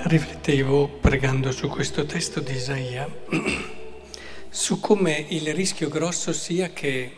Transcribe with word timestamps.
Riflettevo, 0.00 0.86
pregando 0.88 1.50
su 1.50 1.68
questo 1.68 2.06
testo 2.06 2.38
di 2.38 2.52
Isaia, 2.52 3.08
su 4.48 4.78
come 4.78 5.26
il 5.30 5.52
rischio 5.52 5.88
grosso 5.88 6.32
sia 6.32 6.70
che, 6.70 7.16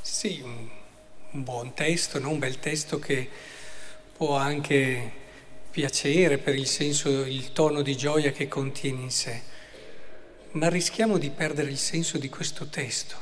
sì, 0.00 0.40
un, 0.42 1.42
buon 1.42 1.74
testo, 1.74 2.18
no? 2.18 2.30
un 2.30 2.38
bel 2.38 2.58
testo 2.58 2.98
che 2.98 3.28
può 4.16 4.34
anche 4.34 5.12
piacere 5.70 6.38
per 6.38 6.54
il 6.54 6.66
senso, 6.66 7.10
il 7.26 7.52
tono 7.52 7.82
di 7.82 7.94
gioia 7.96 8.32
che 8.32 8.48
contiene 8.48 9.02
in 9.02 9.10
sé, 9.10 9.42
ma 10.52 10.70
rischiamo 10.70 11.18
di 11.18 11.28
perdere 11.28 11.70
il 11.70 11.78
senso 11.78 12.16
di 12.16 12.30
questo 12.30 12.66
testo, 12.66 13.16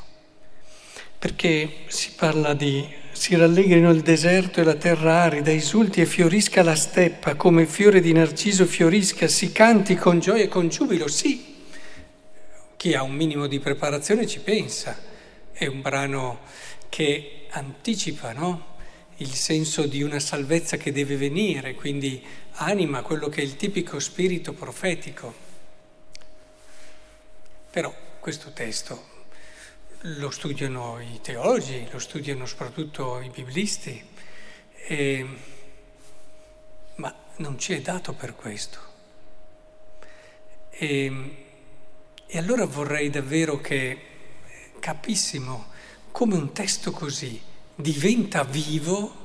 perché 1.18 1.84
si 1.88 2.12
parla 2.12 2.54
di 2.54 2.88
si 3.12 3.36
rallegrino 3.36 3.90
il 3.90 4.00
deserto 4.00 4.60
e 4.60 4.64
la 4.64 4.74
terra 4.74 5.22
arida, 5.22 5.50
esulti 5.50 6.00
e 6.00 6.06
fiorisca 6.06 6.62
la 6.62 6.74
steppa, 6.74 7.34
come 7.34 7.66
fiore 7.66 8.00
di 8.00 8.12
narciso 8.12 8.66
fiorisca, 8.66 9.28
si 9.28 9.52
canti 9.52 9.94
con 9.96 10.18
gioia 10.18 10.44
e 10.44 10.48
con 10.48 10.68
giubilo, 10.68 11.06
sì. 11.08 11.54
Chi 12.76 12.94
ha 12.94 13.02
un 13.02 13.12
minimo 13.12 13.46
di 13.46 13.60
preparazione 13.60 14.26
ci 14.26 14.40
pensa, 14.40 14.98
è 15.52 15.66
un 15.66 15.82
brano 15.82 16.40
che 16.88 17.46
anticipa 17.50 18.32
no? 18.32 18.70
il 19.16 19.32
senso 19.34 19.86
di 19.86 20.02
una 20.02 20.18
salvezza 20.18 20.76
che 20.76 20.90
deve 20.90 21.16
venire, 21.16 21.74
quindi 21.74 22.24
anima 22.54 23.02
quello 23.02 23.28
che 23.28 23.40
è 23.40 23.44
il 23.44 23.56
tipico 23.56 24.00
spirito 24.00 24.52
profetico. 24.52 25.32
Però 27.70 27.94
questo 28.18 28.50
testo 28.52 29.11
lo 30.02 30.30
studiano 30.30 31.00
i 31.00 31.20
teologi, 31.20 31.86
lo 31.90 31.98
studiano 31.98 32.46
soprattutto 32.46 33.20
i 33.20 33.28
biblisti, 33.28 34.04
e, 34.74 35.26
ma 36.96 37.14
non 37.36 37.58
ci 37.58 37.72
è 37.74 37.80
dato 37.80 38.12
per 38.12 38.34
questo. 38.34 38.78
E, 40.70 41.46
e 42.26 42.38
allora 42.38 42.64
vorrei 42.64 43.10
davvero 43.10 43.60
che 43.60 44.06
capissimo 44.80 45.70
come 46.10 46.34
un 46.34 46.52
testo 46.52 46.90
così 46.90 47.40
diventa 47.74 48.42
vivo 48.42 49.20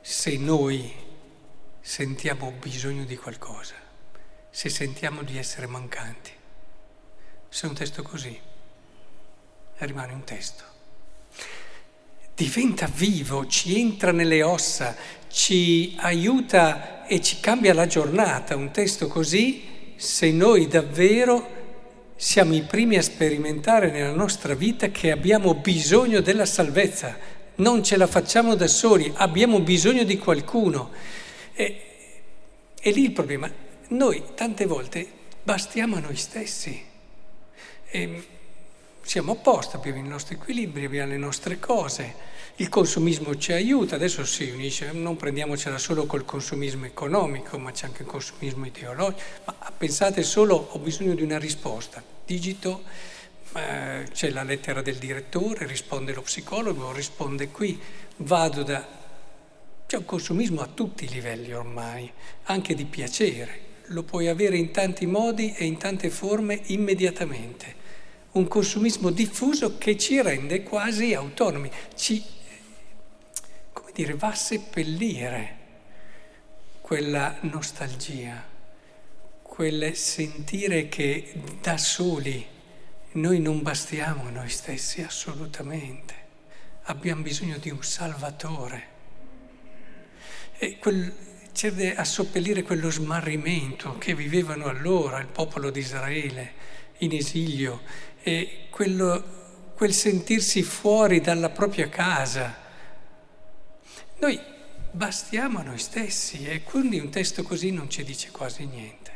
se 0.00 0.38
noi 0.38 0.92
sentiamo 1.80 2.52
bisogno 2.52 3.04
di 3.04 3.16
qualcosa, 3.16 3.74
se 4.48 4.70
sentiamo 4.70 5.22
di 5.22 5.36
essere 5.36 5.66
mancanti. 5.66 6.38
Se 7.48 7.66
un 7.66 7.74
testo 7.74 8.02
così 8.02 8.48
rimane 9.84 10.12
un 10.12 10.24
testo. 10.24 10.64
Diventa 12.34 12.90
vivo, 12.92 13.46
ci 13.46 13.78
entra 13.78 14.12
nelle 14.12 14.42
ossa, 14.42 14.96
ci 15.28 15.94
aiuta 15.98 17.06
e 17.06 17.20
ci 17.20 17.38
cambia 17.40 17.74
la 17.74 17.86
giornata. 17.86 18.56
Un 18.56 18.70
testo 18.70 19.08
così, 19.08 19.94
se 19.96 20.30
noi 20.30 20.66
davvero 20.66 21.58
siamo 22.16 22.54
i 22.54 22.62
primi 22.62 22.96
a 22.96 23.02
sperimentare 23.02 23.90
nella 23.90 24.12
nostra 24.12 24.54
vita 24.54 24.88
che 24.88 25.10
abbiamo 25.10 25.54
bisogno 25.54 26.20
della 26.20 26.46
salvezza, 26.46 27.16
non 27.56 27.82
ce 27.82 27.96
la 27.96 28.06
facciamo 28.06 28.54
da 28.54 28.66
soli, 28.66 29.10
abbiamo 29.16 29.60
bisogno 29.60 30.04
di 30.04 30.18
qualcuno. 30.18 30.90
E, 31.52 31.86
e 32.80 32.90
lì 32.90 33.04
il 33.04 33.12
problema, 33.12 33.50
noi 33.88 34.22
tante 34.34 34.66
volte 34.66 35.06
bastiamo 35.42 35.96
a 35.96 36.00
noi 36.00 36.16
stessi. 36.16 36.82
E, 37.90 38.24
siamo 39.02 39.32
a 39.32 39.36
posto, 39.36 39.76
abbiamo 39.76 39.98
i 39.98 40.08
nostri 40.08 40.34
equilibri, 40.36 40.84
abbiamo 40.84 41.10
le 41.10 41.16
nostre 41.16 41.58
cose, 41.58 42.28
il 42.56 42.68
consumismo 42.68 43.36
ci 43.36 43.52
aiuta, 43.52 43.94
adesso 43.94 44.24
si 44.24 44.50
unisce, 44.50 44.92
non 44.92 45.16
prendiamocela 45.16 45.78
solo 45.78 46.06
col 46.06 46.24
consumismo 46.24 46.84
economico, 46.84 47.58
ma 47.58 47.72
c'è 47.72 47.86
anche 47.86 48.02
il 48.02 48.08
consumismo 48.08 48.66
ideologico, 48.66 49.22
ma 49.46 49.54
pensate 49.76 50.22
solo, 50.22 50.68
ho 50.70 50.78
bisogno 50.78 51.14
di 51.14 51.22
una 51.22 51.38
risposta, 51.38 52.02
digito, 52.24 52.82
eh, 53.54 54.06
c'è 54.12 54.30
la 54.30 54.42
lettera 54.42 54.82
del 54.82 54.96
direttore, 54.96 55.66
risponde 55.66 56.12
lo 56.12 56.22
psicologo, 56.22 56.92
risponde 56.92 57.48
qui, 57.48 57.80
vado 58.18 58.62
da... 58.62 58.98
C'è 59.86 59.96
un 59.96 60.04
consumismo 60.04 60.60
a 60.60 60.68
tutti 60.72 61.04
i 61.04 61.08
livelli 61.08 61.52
ormai, 61.52 62.12
anche 62.44 62.74
di 62.74 62.84
piacere, 62.84 63.68
lo 63.86 64.04
puoi 64.04 64.28
avere 64.28 64.56
in 64.56 64.70
tanti 64.70 65.06
modi 65.06 65.52
e 65.54 65.64
in 65.64 65.78
tante 65.78 66.10
forme 66.10 66.60
immediatamente 66.66 67.79
un 68.32 68.46
consumismo 68.46 69.10
diffuso 69.10 69.76
che 69.78 69.96
ci 69.96 70.20
rende 70.22 70.62
quasi 70.62 71.14
autonomi, 71.14 71.70
ci, 71.96 72.24
come 73.72 73.90
dire, 73.92 74.14
va 74.14 74.28
a 74.28 74.34
seppellire 74.34 75.58
quella 76.80 77.36
nostalgia, 77.42 78.44
quel 79.42 79.94
sentire 79.96 80.88
che 80.88 81.32
da 81.60 81.76
soli 81.76 82.46
noi 83.12 83.40
non 83.40 83.62
bastiamo 83.62 84.30
noi 84.30 84.48
stessi 84.48 85.02
assolutamente, 85.02 86.14
abbiamo 86.84 87.22
bisogno 87.22 87.58
di 87.58 87.70
un 87.70 87.82
salvatore. 87.82 88.88
E 90.58 90.78
quel, 90.78 91.12
c'è 91.52 91.94
a 91.96 92.04
soppellire 92.04 92.62
quello 92.62 92.90
smarrimento 92.90 93.98
che 93.98 94.14
vivevano 94.14 94.66
allora 94.66 95.18
il 95.18 95.26
popolo 95.26 95.70
di 95.70 95.80
Israele 95.80 96.52
in 96.98 97.12
esilio 97.12 97.80
e 98.22 98.66
quello, 98.70 99.72
quel 99.74 99.92
sentirsi 99.92 100.62
fuori 100.62 101.20
dalla 101.20 101.50
propria 101.50 101.88
casa. 101.88 102.56
Noi 104.18 104.38
bastiamo 104.90 105.58
a 105.58 105.62
noi 105.62 105.78
stessi 105.78 106.46
e 106.46 106.62
quindi 106.62 106.98
un 106.98 107.10
testo 107.10 107.42
così 107.42 107.70
non 107.70 107.88
ci 107.88 108.04
dice 108.04 108.30
quasi 108.30 108.66
niente. 108.66 109.10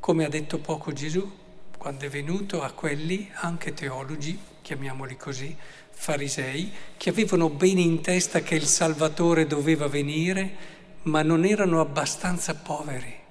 Come 0.00 0.24
ha 0.24 0.28
detto 0.28 0.58
poco 0.58 0.92
Gesù 0.92 1.40
quando 1.76 2.04
è 2.04 2.08
venuto 2.08 2.62
a 2.62 2.70
quelli, 2.72 3.28
anche 3.34 3.74
teologi, 3.74 4.38
chiamiamoli 4.62 5.16
così, 5.16 5.56
farisei, 5.90 6.72
che 6.96 7.10
avevano 7.10 7.48
bene 7.48 7.80
in 7.80 8.00
testa 8.00 8.40
che 8.40 8.54
il 8.54 8.66
Salvatore 8.66 9.48
doveva 9.48 9.88
venire, 9.88 10.80
ma 11.02 11.22
non 11.22 11.44
erano 11.44 11.80
abbastanza 11.80 12.54
poveri 12.54 13.21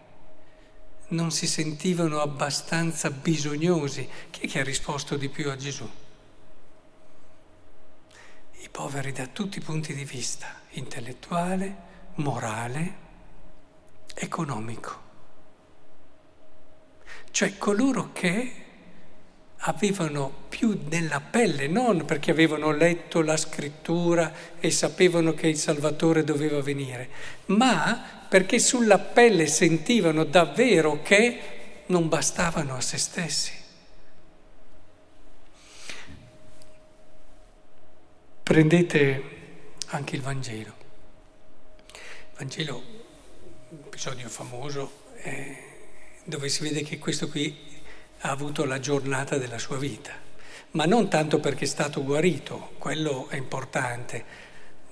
non 1.12 1.32
si 1.32 1.48
sentivano 1.48 2.20
abbastanza 2.20 3.10
bisognosi. 3.10 4.08
Chi 4.30 4.42
è 4.42 4.48
che 4.48 4.60
ha 4.60 4.64
risposto 4.64 5.16
di 5.16 5.30
più 5.30 5.50
a 5.50 5.56
Gesù? 5.56 5.90
I 8.60 8.70
poveri 8.70 9.12
da 9.12 9.28
tutti 9.28 9.58
i 9.58 9.62
punti 9.62 9.94
di 9.94 10.06
vista, 10.06 10.48
intellettuale, 10.72 11.76
morale, 12.16 12.96
economico. 14.14 15.00
Cioè 17.32 17.58
coloro 17.58 18.12
che 18.12 18.66
avevano 19.64 20.32
più 20.50 20.86
nella 20.90 21.22
pelle, 21.22 21.68
non 21.68 22.06
perché 22.06 22.32
avevano 22.32 22.72
letto 22.72 23.22
la 23.22 23.38
scrittura 23.38 24.34
e 24.60 24.72
sapevano 24.72 25.34
che 25.34 25.48
il 25.48 25.58
Salvatore 25.58 26.24
doveva 26.24 26.62
venire, 26.62 27.10
ma 27.48 28.21
perché 28.32 28.60
sulla 28.60 28.98
pelle 28.98 29.46
sentivano 29.46 30.24
davvero 30.24 31.02
che 31.02 31.84
non 31.88 32.08
bastavano 32.08 32.76
a 32.76 32.80
se 32.80 32.98
stessi. 32.98 33.52
Prendete 38.42 39.24
anche 39.88 40.16
il 40.16 40.22
Vangelo. 40.22 40.74
Il 41.92 42.38
Vangelo, 42.38 42.82
un 43.68 43.80
episodio 43.88 44.30
famoso, 44.30 45.10
eh, 45.24 45.58
dove 46.24 46.48
si 46.48 46.64
vede 46.64 46.84
che 46.84 47.00
questo 47.00 47.28
qui 47.28 47.54
ha 48.20 48.30
avuto 48.30 48.64
la 48.64 48.80
giornata 48.80 49.36
della 49.38 49.60
sua 49.60 49.76
vita, 49.76 50.14
ma 50.72 50.86
non 50.86 51.10
tanto 51.10 51.42
perché 51.42 51.66
è 51.66 51.68
stato 51.68 52.02
guarito, 52.02 52.76
quello 52.78 53.28
è 53.28 53.36
importante, 53.36 54.24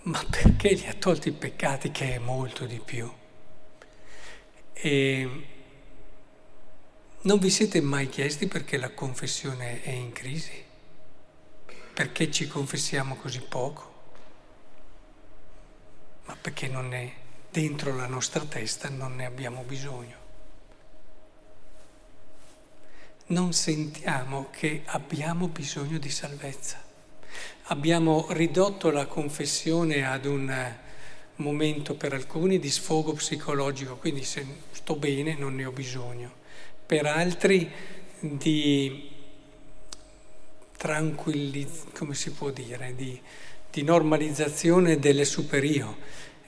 ma 0.01 0.21
perché 0.29 0.75
gli 0.75 0.87
ha 0.87 0.93
tolto 0.93 1.29
i 1.29 1.31
peccati, 1.31 1.89
che 1.91 2.15
è 2.15 2.17
molto 2.17 2.65
di 2.65 2.81
più. 2.83 3.09
E 4.81 5.29
non 7.21 7.37
vi 7.37 7.49
siete 7.49 7.81
mai 7.81 8.07
chiesti 8.07 8.47
perché 8.47 8.77
la 8.77 8.91
confessione 8.91 9.81
è 9.81 9.89
in 9.89 10.13
crisi? 10.13 10.63
Perché 11.93 12.31
ci 12.31 12.47
confessiamo 12.47 13.17
così 13.17 13.41
poco? 13.41 13.93
Ma 16.27 16.37
perché 16.39 16.69
non 16.69 16.93
è 16.93 17.13
dentro 17.51 17.93
la 17.93 18.07
nostra 18.07 18.45
testa, 18.45 18.87
non 18.87 19.15
ne 19.15 19.25
abbiamo 19.25 19.63
bisogno. 19.63 20.15
Non 23.27 23.51
sentiamo 23.51 24.47
che 24.49 24.83
abbiamo 24.85 25.49
bisogno 25.49 25.97
di 25.97 26.09
salvezza. 26.09 26.81
Abbiamo 27.63 28.27
ridotto 28.29 28.91
la 28.91 29.07
confessione 29.07 30.07
ad 30.07 30.23
un 30.23 30.87
momento 31.39 31.95
per 31.95 32.13
alcuni 32.13 32.59
di 32.59 32.69
sfogo 32.69 33.13
psicologico, 33.13 33.95
quindi 33.97 34.23
se 34.23 34.45
sto 34.71 34.95
bene 34.95 35.35
non 35.35 35.55
ne 35.55 35.65
ho 35.65 35.71
bisogno, 35.71 36.31
per 36.85 37.05
altri 37.05 37.69
di 38.19 39.09
tranquillizzazione, 40.77 41.91
come 41.97 42.13
si 42.15 42.31
può 42.31 42.49
dire, 42.51 42.93
di, 42.95 43.19
di 43.69 43.83
normalizzazione 43.83 44.99
delle 44.99 45.25
superio. 45.25 45.97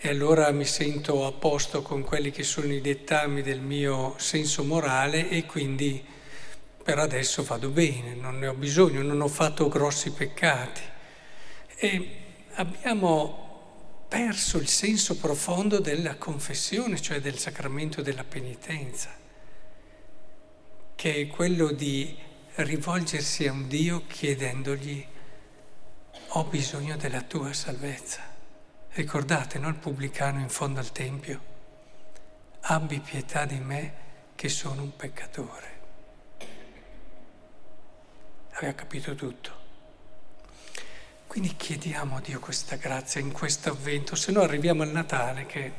e 0.04 0.10
allora 0.10 0.50
mi 0.52 0.66
sento 0.66 1.28
a 1.28 1.32
posto 1.32 1.84
con 1.84 2.02
quelli 2.02 2.32
che 2.32 2.44
sono 2.44 2.74
i 2.74 2.82
dettami 2.82 3.44
del 3.44 3.62
mio 3.62 4.16
senso 4.18 4.64
morale 4.64 5.30
e 5.30 5.46
quindi 5.46 6.04
per 6.84 6.98
adesso 6.98 7.44
vado 7.44 7.70
bene, 7.70 8.16
non 8.16 8.40
ne 8.40 8.48
ho 8.48 8.54
bisogno, 8.54 9.04
non 9.04 9.22
ho 9.22 9.28
fatto 9.28 9.68
grossi 9.68 10.12
peccati. 10.12 10.82
E 11.76 12.10
abbiamo 12.54 13.51
perso 14.12 14.58
il 14.58 14.68
senso 14.68 15.16
profondo 15.16 15.80
della 15.80 16.18
confessione, 16.18 17.00
cioè 17.00 17.22
del 17.22 17.38
sacramento 17.38 18.02
della 18.02 18.26
penitenza, 18.26 19.10
che 20.96 21.16
è 21.16 21.28
quello 21.28 21.72
di 21.72 22.14
rivolgersi 22.56 23.48
a 23.48 23.54
un 23.54 23.70
Dio 23.70 24.06
chiedendogli 24.08 25.08
ho 26.28 26.44
bisogno 26.44 26.98
della 26.98 27.22
tua 27.22 27.54
salvezza. 27.54 28.20
Ricordate, 28.90 29.60
no, 29.60 29.70
il 29.70 29.76
pubblicano 29.76 30.42
in 30.42 30.50
fondo 30.50 30.82
al 30.82 30.92
Tempio? 30.92 31.42
Abbi 32.64 33.00
pietà 33.00 33.46
di 33.46 33.60
me 33.60 33.94
che 34.36 34.50
sono 34.50 34.82
un 34.82 34.94
peccatore. 34.94 35.80
Aveva 38.56 38.74
capito 38.74 39.16
tutto. 39.16 39.61
Quindi 41.32 41.56
chiediamo 41.56 42.18
a 42.18 42.20
Dio 42.20 42.42
questa 42.42 42.76
grazia 42.76 43.22
in 43.22 43.32
questo 43.32 43.70
avvento, 43.70 44.18
se 44.18 44.34
no 44.34 44.42
arriviamo 44.42 44.84
al 44.84 44.90
Natale 44.90 45.46
che 45.46 45.72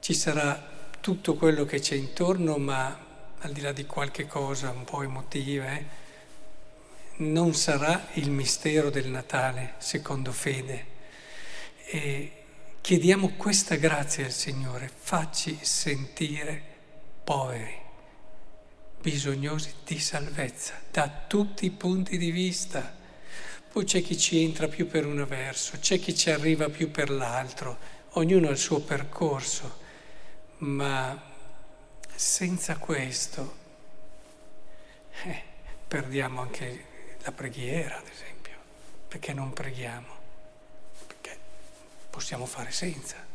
ci 0.00 0.12
sarà 0.12 0.68
tutto 0.98 1.36
quello 1.36 1.64
che 1.64 1.78
c'è 1.78 1.94
intorno, 1.94 2.56
ma 2.56 2.98
al 3.38 3.52
di 3.52 3.60
là 3.60 3.70
di 3.70 3.86
qualche 3.86 4.26
cosa 4.26 4.70
un 4.70 4.82
po' 4.82 5.04
emotiva, 5.04 5.70
eh, 5.70 5.84
non 7.18 7.54
sarà 7.54 8.08
il 8.14 8.28
mistero 8.28 8.90
del 8.90 9.06
Natale, 9.06 9.74
secondo 9.78 10.32
fede. 10.32 10.86
E 11.84 12.32
chiediamo 12.80 13.34
questa 13.36 13.76
grazia 13.76 14.24
al 14.24 14.32
Signore, 14.32 14.90
facci 14.92 15.56
sentire 15.62 16.60
poveri, 17.22 17.87
bisognosi 19.00 19.72
di 19.84 19.98
salvezza, 19.98 20.74
da 20.90 21.08
tutti 21.26 21.64
i 21.64 21.70
punti 21.70 22.18
di 22.18 22.30
vista. 22.30 22.96
Poi 23.70 23.84
c'è 23.84 24.02
chi 24.02 24.16
ci 24.18 24.42
entra 24.42 24.66
più 24.66 24.86
per 24.86 25.06
un 25.06 25.24
verso, 25.26 25.78
c'è 25.78 25.98
chi 25.98 26.14
ci 26.14 26.30
arriva 26.30 26.68
più 26.68 26.90
per 26.90 27.10
l'altro, 27.10 27.78
ognuno 28.12 28.48
ha 28.48 28.50
il 28.50 28.58
suo 28.58 28.80
percorso, 28.80 29.78
ma 30.58 31.22
senza 32.14 32.76
questo 32.78 33.56
eh, 35.24 35.42
perdiamo 35.86 36.40
anche 36.40 36.84
la 37.22 37.32
preghiera, 37.32 37.98
ad 37.98 38.06
esempio. 38.06 38.56
Perché 39.06 39.32
non 39.32 39.52
preghiamo? 39.52 40.16
Perché 41.06 41.38
possiamo 42.10 42.46
fare 42.46 42.70
senza. 42.72 43.27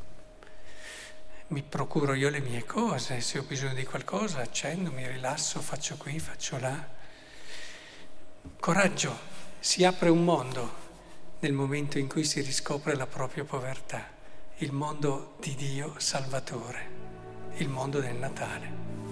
Mi 1.47 1.61
procuro 1.61 2.13
io 2.13 2.29
le 2.29 2.39
mie 2.39 2.65
cose, 2.65 3.21
se 3.21 3.37
ho 3.37 3.43
bisogno 3.43 3.73
di 3.73 3.83
qualcosa 3.83 4.41
accendo, 4.41 4.91
mi 4.91 5.07
rilasso, 5.07 5.59
faccio 5.59 5.95
qui, 5.97 6.17
faccio 6.19 6.57
là. 6.57 6.87
Coraggio, 8.59 9.17
si 9.59 9.83
apre 9.83 10.09
un 10.09 10.23
mondo 10.23 10.81
nel 11.39 11.53
momento 11.53 11.99
in 11.99 12.07
cui 12.07 12.23
si 12.23 12.41
riscopre 12.41 12.95
la 12.95 13.07
propria 13.07 13.43
povertà, 13.43 14.07
il 14.57 14.71
mondo 14.71 15.35
di 15.39 15.53
Dio 15.55 15.95
Salvatore, 15.97 16.87
il 17.57 17.69
mondo 17.69 17.99
del 17.99 18.15
Natale. 18.15 19.02